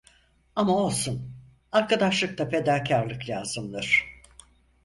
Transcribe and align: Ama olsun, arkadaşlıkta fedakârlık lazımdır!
Ama 0.55 0.75
olsun, 0.77 1.33
arkadaşlıkta 1.71 2.49
fedakârlık 2.49 3.29
lazımdır! 3.29 4.05